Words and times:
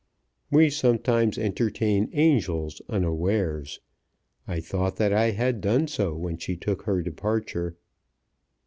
"We 0.49 0.71
sometimes 0.71 1.37
entertain 1.37 2.09
angels 2.13 2.81
unawares. 2.89 3.81
I 4.47 4.59
thought 4.59 4.95
that 4.95 5.13
I 5.13 5.29
had 5.29 5.61
done 5.61 5.85
so 5.87 6.15
when 6.15 6.39
she 6.39 6.57
took 6.57 6.81
her 6.85 7.03
departure." 7.03 7.75